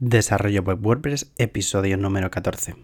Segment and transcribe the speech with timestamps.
[0.00, 2.76] Desarrollo Web WordPress, episodio número 14.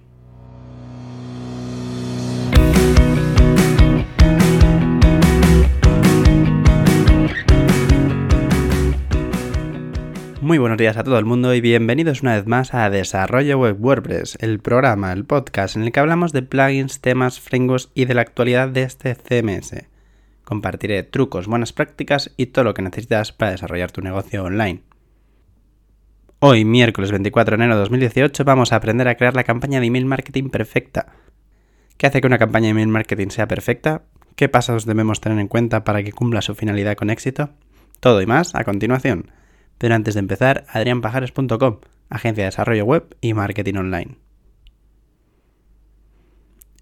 [10.41, 13.77] Muy buenos días a todo el mundo y bienvenidos una vez más a Desarrollo Web
[13.79, 18.15] WordPress, el programa, el podcast en el que hablamos de plugins, temas, frameworks y de
[18.15, 19.85] la actualidad de este CMS.
[20.43, 24.83] Compartiré trucos, buenas prácticas y todo lo que necesitas para desarrollar tu negocio online.
[26.47, 29.87] Hoy, miércoles 24 de enero de 2018, vamos a aprender a crear la campaña de
[29.87, 31.07] email marketing perfecta.
[31.97, 34.03] ¿Qué hace que una campaña de email marketing sea perfecta?
[34.37, 37.49] ¿Qué pasos debemos tener en cuenta para que cumpla su finalidad con éxito?
[37.99, 39.31] Todo y más a continuación.
[39.79, 41.79] Pero antes de empezar, adrianpajares.com,
[42.11, 44.19] agencia de desarrollo web y marketing online.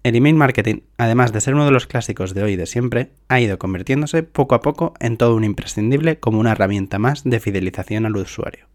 [0.03, 3.11] El email marketing, además de ser uno de los clásicos de hoy y de siempre,
[3.29, 7.39] ha ido convirtiéndose poco a poco en todo un imprescindible como una herramienta más de
[7.39, 8.72] fidelización al usuario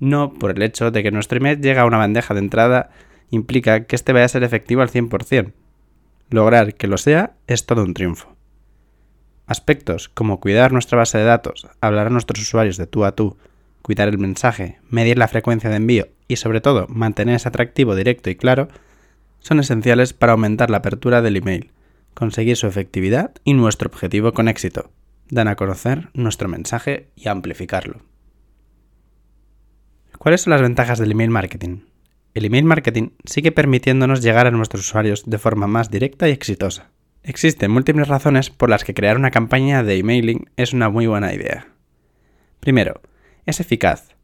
[0.00, 2.90] no por el hecho de que nuestro email llega a una bandeja de entrada
[3.30, 5.52] implica que este vaya a ser efectivo al 100%.
[6.30, 8.34] Lograr que lo sea es todo un triunfo.
[9.46, 13.36] Aspectos como cuidar nuestra base de datos, hablar a nuestros usuarios de tú a tú,
[13.82, 18.30] cuidar el mensaje, medir la frecuencia de envío y sobre todo mantener ese atractivo directo
[18.30, 18.68] y claro,
[19.38, 21.70] son esenciales para aumentar la apertura del email,
[22.14, 24.90] conseguir su efectividad y nuestro objetivo con éxito,
[25.30, 28.00] dan a conocer nuestro mensaje y amplificarlo.
[30.18, 31.80] ¿Cuáles son las ventajas del email marketing?
[32.34, 36.90] El email marketing sigue permitiéndonos llegar a nuestros usuarios de forma más directa y exitosa.
[37.22, 41.34] Existen múltiples razones por las que crear una campaña de emailing es una muy buena
[41.34, 41.68] idea.
[42.60, 43.00] Primero,
[43.46, 44.16] es eficaz.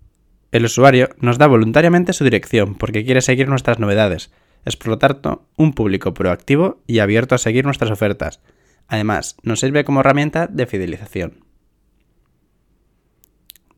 [0.50, 4.30] El usuario nos da voluntariamente su dirección porque quiere seguir nuestras novedades.
[4.64, 8.40] Es por lo tanto un público proactivo y abierto a seguir nuestras ofertas.
[8.88, 11.44] Además, nos sirve como herramienta de fidelización.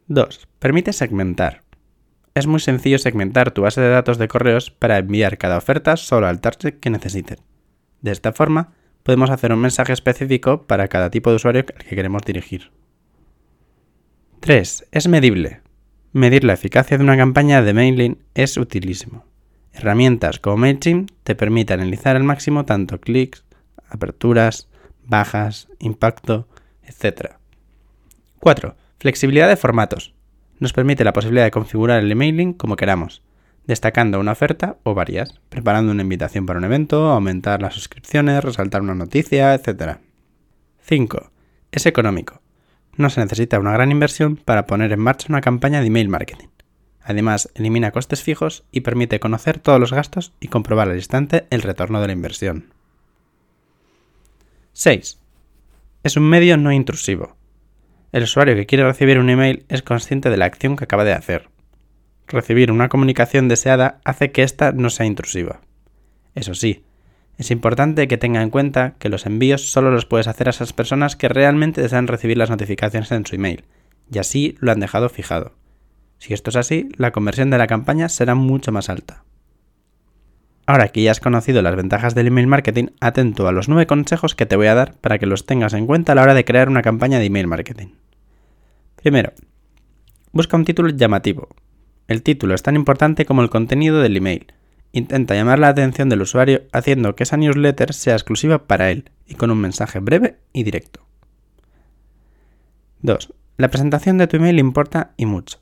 [0.08, 0.48] 2.
[0.58, 1.63] Permite segmentar
[2.34, 6.26] es muy sencillo segmentar tu base de datos de correos para enviar cada oferta solo
[6.26, 7.38] al target que necesiten.
[8.02, 8.72] De esta forma,
[9.04, 12.72] podemos hacer un mensaje específico para cada tipo de usuario al que queremos dirigir.
[14.40, 14.88] 3.
[14.90, 15.60] Es medible.
[16.12, 19.24] Medir la eficacia de una campaña de mailing es utilísimo.
[19.72, 23.44] Herramientas como MailChimp te permiten analizar al máximo tanto clics,
[23.88, 24.68] aperturas,
[25.04, 26.48] bajas, impacto,
[26.82, 27.36] etc.
[28.40, 28.76] 4.
[28.98, 30.14] Flexibilidad de formatos
[30.58, 33.22] nos permite la posibilidad de configurar el emailing como queramos,
[33.66, 38.82] destacando una oferta o varias, preparando una invitación para un evento, aumentar las suscripciones, resaltar
[38.82, 39.98] una noticia, etc.
[40.80, 41.30] 5.
[41.72, 42.40] Es económico.
[42.96, 46.48] No se necesita una gran inversión para poner en marcha una campaña de email marketing.
[47.02, 51.62] Además, elimina costes fijos y permite conocer todos los gastos y comprobar al instante el
[51.62, 52.72] retorno de la inversión.
[54.72, 55.18] 6.
[56.02, 57.36] Es un medio no intrusivo.
[58.14, 61.14] El usuario que quiere recibir un email es consciente de la acción que acaba de
[61.14, 61.48] hacer.
[62.28, 65.62] Recibir una comunicación deseada hace que ésta no sea intrusiva.
[66.36, 66.84] Eso sí,
[67.38, 70.72] es importante que tenga en cuenta que los envíos solo los puedes hacer a esas
[70.72, 73.64] personas que realmente desean recibir las notificaciones en su email,
[74.08, 75.56] y así lo han dejado fijado.
[76.18, 79.24] Si esto es así, la conversión de la campaña será mucho más alta.
[80.66, 84.36] Ahora que ya has conocido las ventajas del email marketing, atento a los 9 consejos
[84.36, 86.44] que te voy a dar para que los tengas en cuenta a la hora de
[86.44, 87.88] crear una campaña de email marketing.
[89.04, 89.34] Primero,
[90.32, 91.50] busca un título llamativo.
[92.08, 94.54] El título es tan importante como el contenido del email.
[94.92, 99.34] Intenta llamar la atención del usuario haciendo que esa newsletter sea exclusiva para él y
[99.34, 101.06] con un mensaje breve y directo.
[103.02, 103.34] 2.
[103.58, 105.58] La presentación de tu email importa y mucho.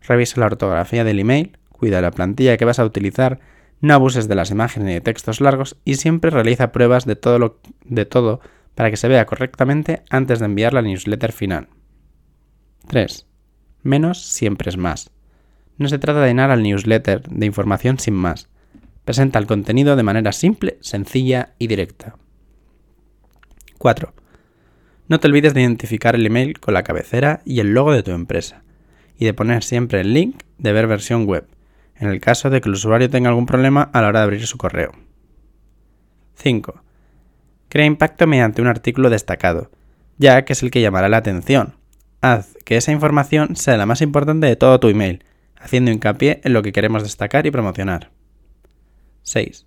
[0.00, 3.38] Revisa la ortografía del email, cuida la plantilla que vas a utilizar,
[3.82, 7.38] no abuses de las imágenes y de textos largos y siempre realiza pruebas de todo,
[7.38, 8.40] lo, de todo
[8.74, 11.68] para que se vea correctamente antes de enviar la newsletter final.
[12.88, 13.26] 3.
[13.82, 15.10] Menos siempre es más.
[15.76, 18.48] No se trata de llenar al newsletter de información sin más.
[19.04, 22.16] Presenta el contenido de manera simple, sencilla y directa.
[23.76, 24.12] 4.
[25.06, 28.10] No te olvides de identificar el email con la cabecera y el logo de tu
[28.10, 28.64] empresa,
[29.18, 31.46] y de poner siempre el link de ver versión web,
[31.94, 34.46] en el caso de que el usuario tenga algún problema a la hora de abrir
[34.46, 34.92] su correo.
[36.34, 36.82] 5.
[37.68, 39.70] Crea impacto mediante un artículo destacado,
[40.16, 41.77] ya que es el que llamará la atención,
[42.20, 45.24] Haz que esa información sea la más importante de todo tu email,
[45.56, 48.10] haciendo hincapié en lo que queremos destacar y promocionar.
[49.22, 49.66] 6.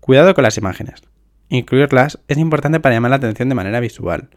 [0.00, 1.02] Cuidado con las imágenes.
[1.48, 4.28] Incluirlas es importante para llamar la atención de manera visual.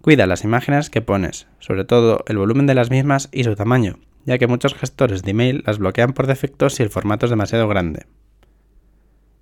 [0.00, 3.98] Cuida las imágenes que pones, sobre todo el volumen de las mismas y su tamaño,
[4.24, 7.66] ya que muchos gestores de email las bloquean por defecto si el formato es demasiado
[7.66, 8.06] grande.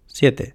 [0.06, 0.54] 7.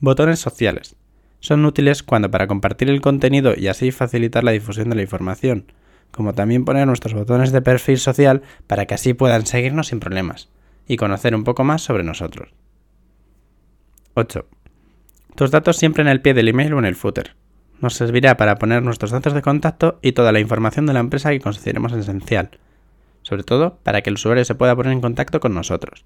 [0.00, 0.96] Botones sociales.
[1.40, 5.72] Son útiles cuando para compartir el contenido y así facilitar la difusión de la información,
[6.10, 10.48] como también poner nuestros botones de perfil social para que así puedan seguirnos sin problemas
[10.86, 12.54] y conocer un poco más sobre nosotros.
[14.14, 14.46] 8.
[15.36, 17.36] Tus datos siempre en el pie del email o en el footer.
[17.80, 21.30] Nos servirá para poner nuestros datos de contacto y toda la información de la empresa
[21.30, 22.58] que consideremos esencial,
[23.22, 26.04] sobre todo para que el usuario se pueda poner en contacto con nosotros.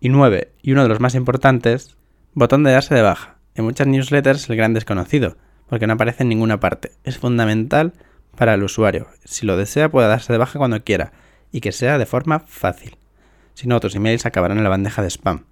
[0.00, 1.96] Y 9, y uno de los más importantes,
[2.34, 3.36] botón de darse de baja.
[3.54, 5.36] En muchas newsletters el gran desconocido,
[5.68, 6.92] porque no aparece en ninguna parte.
[7.04, 7.94] Es fundamental
[8.36, 9.08] para el usuario.
[9.24, 11.12] Si lo desea puede darse de baja cuando quiera
[11.50, 12.96] y que sea de forma fácil.
[13.54, 15.44] Si no, tus emails acabarán en la bandeja de spam.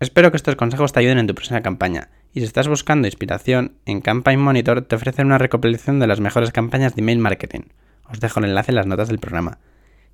[0.00, 2.08] Espero que estos consejos te ayuden en tu próxima campaña.
[2.32, 6.50] Y si estás buscando inspiración, en Campaign Monitor te ofrecen una recopilación de las mejores
[6.50, 7.62] campañas de email marketing.
[8.10, 9.58] Os dejo el enlace en las notas del programa.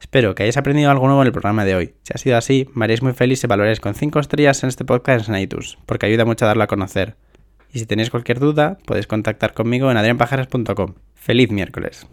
[0.01, 1.95] Espero que hayáis aprendido algo nuevo en el programa de hoy.
[2.03, 4.85] Si ha sido así, me haréis muy feliz si valoráis con 5 estrellas en este
[4.85, 7.17] podcast en iTunes, porque ayuda mucho a darlo a conocer.
[7.73, 10.95] Y si tenéis cualquier duda, podéis contactar conmigo en adrianpajares.com.
[11.20, 12.06] ¡Feliz miércoles!